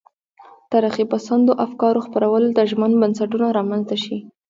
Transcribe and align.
ترقي 0.71 1.05
پسندو 1.13 1.51
افکارو 1.65 2.05
خپرولو 2.07 2.49
ته 2.55 2.61
ژمن 2.71 2.91
بنسټونه 3.01 3.47
رامنځته 3.57 3.95
شي. 4.03 4.17